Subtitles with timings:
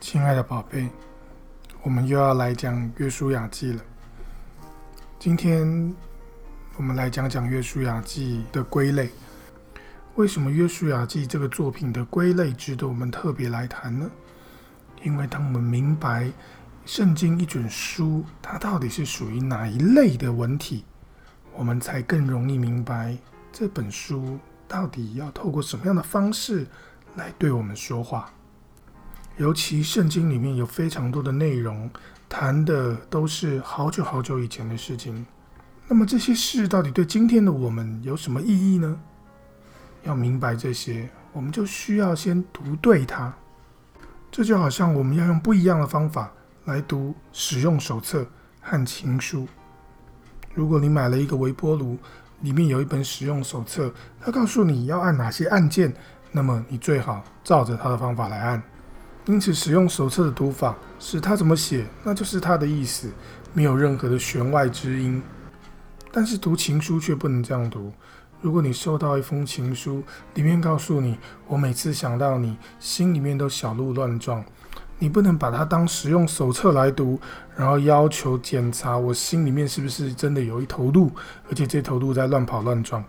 [0.00, 0.88] 亲爱的宝贝，
[1.82, 3.82] 我们又要来讲《约书亚记》了。
[5.18, 5.92] 今天
[6.76, 9.10] 我们来讲讲《约书亚记》的归类。
[10.14, 14.08] 为什么《约书亚记》这个作品的归类值得我们特别来谈呢？
[15.02, 16.30] 因为当我们明白
[16.86, 20.84] 圣经一卷书它到底是属于哪一类的文体，
[21.52, 23.18] 我们才更容易明白
[23.52, 24.38] 这本书
[24.68, 26.66] 到底要透过什么样的方式
[27.16, 28.32] 来对我们说话。
[29.38, 31.88] 尤其圣经里面有非常多的内容，
[32.28, 35.24] 谈的都是好久好久以前的事情。
[35.86, 39.00] 那么这些事到底对今天的我们有什么意义呢？
[40.02, 43.32] 要明白这些，我们就需要先读对它。
[44.28, 46.32] 这就好像我们要用不一样的方法
[46.64, 48.26] 来读使用手册
[48.60, 49.46] 和情书。
[50.52, 51.96] 如果你买了一个微波炉，
[52.40, 55.94] 里面有一本使用手册，它告诉你要按哪些按键，
[56.32, 58.60] 那么你最好照着它的方法来按。
[59.28, 63.12] 因此，使用手册的读法是它怎么写，那就是它的意思，
[63.52, 65.22] 没有任何的弦外之音。
[66.10, 67.92] 但是读情书却不能这样读。
[68.40, 74.42] 如果你收到一封情书，里面告诉你“我每次想到你，心里面都小鹿乱撞”，
[74.98, 77.20] 你不能把它当使用手册来读，
[77.54, 81.12] 然后要求检查我心里面是不是真的有一头鹿，
[81.50, 83.04] 而且这头鹿在乱跑乱撞。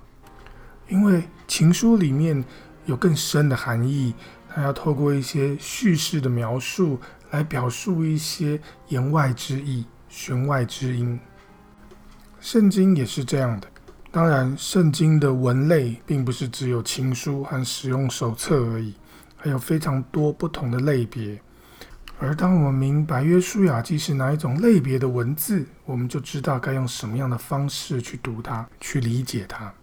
[0.89, 2.44] 因为情书里面
[2.86, 4.14] 有更深的含义。
[4.60, 7.00] 还要透过一些叙事的描述
[7.32, 11.18] 来表述一些言外之意、弦外之音。
[12.42, 13.68] 圣经也是这样的。
[14.12, 18.94] 当然，圣经的文类并不是只有情书和使用手册而已，
[19.38, 21.40] 还有非常多不同的类别。
[22.20, 29.73] 而当我们明白约书亚记是哪一种类别的文字，我们就知道该用什么样的方式去读它、去理解它。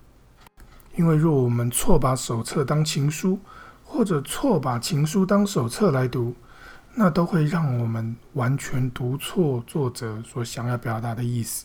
[0.97, 3.41] 因为若我们错把手册当情书，
[3.89, 6.35] 或者错把情书当手册来读，
[6.95, 11.65] 那都会让我们完全读错作者所想要表达的意思。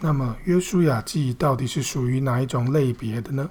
[0.00, 3.50] 那么，约书亚记到底是属于哪一种类别的呢？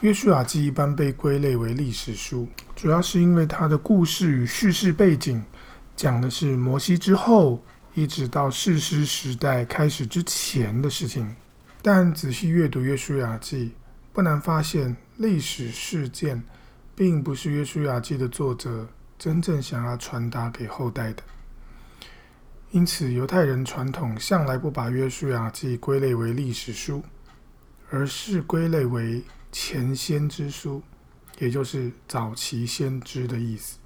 [0.00, 5.44] 约书亚记一般被归类为历史书，主要是因为它的故事与叙事背景
[5.94, 7.62] 讲的是摩西之后，
[7.94, 11.36] 一直到士师时代开始之前的事情。
[11.82, 13.72] 但仔细阅读约书亚记，
[14.12, 14.96] 不难发现。
[15.16, 16.42] 历史事件
[16.94, 21.22] 并不是约书亚记的作者真正想要传达给后代的，
[22.70, 27.02] 因此犹太人传统向来不把约书亚记归类为历史书，
[27.90, 29.22] 而是归类为
[29.52, 30.82] 前先知书，
[31.38, 33.78] 也就是早期先知的意思。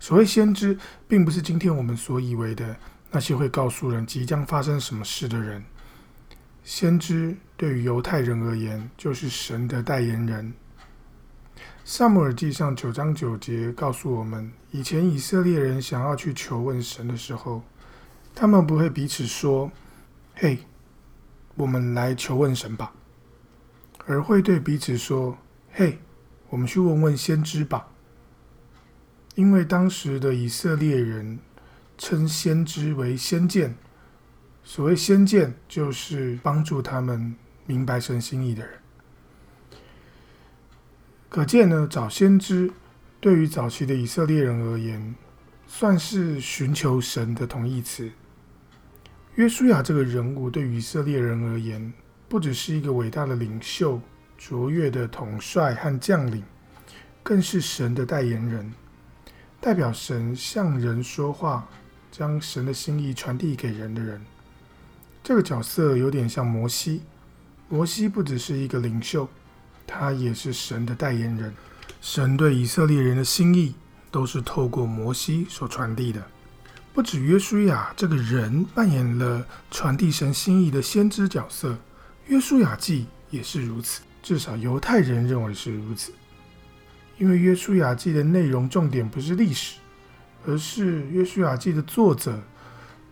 [0.00, 2.76] 所谓先知，并不是今天我们所以为的
[3.10, 5.62] 那些会告诉人即将发生什么事的人。
[6.64, 10.54] 先知对于犹太人而言，就是神的代言人。
[11.84, 17.62] 撒母耳记上九章九节告诉我们，以前以色列人想要去求问神的时候，
[18.34, 19.70] 他们不会彼此说
[20.34, 20.60] ：“嘿，
[21.54, 22.94] 我们来求问神吧。”
[24.06, 25.36] 而会对彼此说
[25.70, 25.98] ：“嘿，
[26.48, 27.88] 我们去问问先知吧。”
[29.36, 31.38] 因为当时的以色列人
[31.98, 33.76] 称先知为先见，
[34.64, 37.36] 所谓先见，就是帮助他们
[37.66, 38.78] 明白神心意的人。
[41.28, 42.72] 可见呢，找先知
[43.20, 45.14] 对于早期的以色列人而言，
[45.66, 48.10] 算是寻求神的同义词。
[49.34, 51.92] 约书亚这个人物对于以色列人而言，
[52.28, 54.00] 不只是一个伟大的领袖、
[54.38, 56.42] 卓越的统帅和将领，
[57.22, 58.72] 更是神的代言人，
[59.60, 61.68] 代表神向人说话，
[62.10, 64.24] 将神的心意传递给人的人。
[65.24, 67.00] 这个角色有点像摩西，
[67.70, 69.26] 摩西不只是一个领袖。
[69.86, 71.54] 他也是神的代言人，
[72.02, 73.74] 神对以色列人的心意
[74.10, 76.22] 都是透过摩西所传递的。
[76.92, 81.74] 不止约书亚这个人扮演了传递神心意的先知角色，
[82.26, 86.12] 约书亚记也是如此，至少犹太人认为是如此。
[87.16, 89.76] 因为约书亚记的内容重点不是历史，
[90.46, 92.42] 而是约书亚记的作者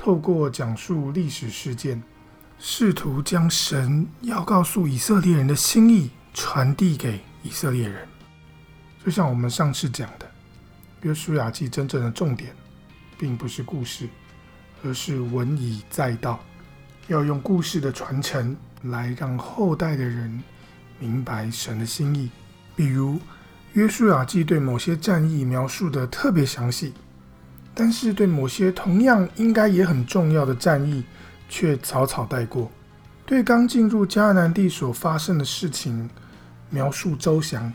[0.04, 2.02] 透过讲述历史事件，
[2.58, 6.10] 试图将神要告诉以色列人的心意。
[6.34, 8.08] 传递给以色列人，
[9.04, 10.24] 就像我们上次讲的，
[11.02, 12.52] 《约书亚记》真正的重点，
[13.18, 14.08] 并不是故事，
[14.82, 16.40] 而是文以载道，
[17.06, 20.42] 要用故事的传承来让后代的人
[20.98, 22.30] 明白神的心意。
[22.74, 23.16] 比如，
[23.74, 26.94] 《约书亚记》对某些战役描述得特别详细，
[27.74, 31.04] 但是对某些同样应该也很重要的战役，
[31.48, 32.70] 却草草带过。
[33.24, 36.10] 对刚进入迦南地所发生的事情，
[36.68, 37.72] 描述周详，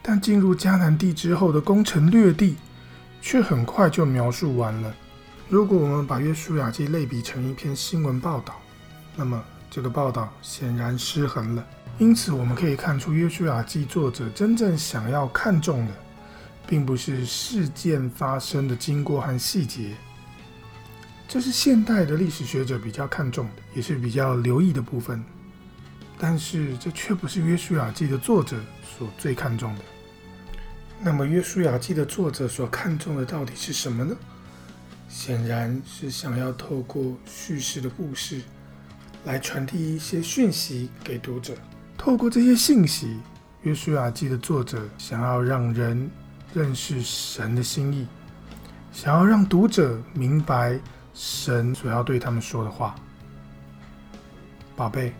[0.00, 2.56] 但进入迦南地之后的攻城略地，
[3.20, 4.94] 却很快就描述完了。
[5.48, 8.54] 如果我们把《约书亚记》类比成一篇新闻报道，
[9.16, 11.64] 那么这个报道显然失衡了。
[11.98, 15.92] 因此，我们可以看出，《约书亚记》作者真正想要看重的，
[16.68, 19.94] 并不是事件发生的经过和细节。
[21.26, 25.24] 这是现代的历史学者比较看重的，也是比较留意的部分。
[26.18, 29.80] 但是，这却不是《约书亚记》的作者所最看重的。
[31.00, 34.16] 那么，《约书亚记》的作者所看重的到底是什么呢？
[35.08, 38.42] 显然是想要透过叙事的故事，
[39.24, 41.54] 来传递一些讯息给读者。
[41.96, 43.06] 透过这些信息，
[43.62, 46.10] 《约书亚记》的作者想要让人
[46.58, 48.04] 认识神的心意，
[48.92, 50.80] 想要让读者明白。
[51.14, 52.94] 神所要对他们说的话，
[54.76, 55.12] 宝贝，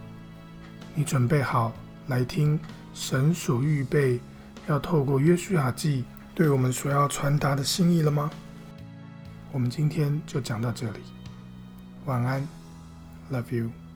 [0.94, 1.72] 你准备好
[2.06, 2.56] 来听
[2.94, 4.20] 神所预备
[4.68, 6.04] 要透过约书亚记
[6.36, 8.30] 对我们所要传达的心意了吗？
[9.50, 11.00] 我们今天就讲到这里，
[12.04, 12.46] 晚安
[13.32, 13.87] ，Love you。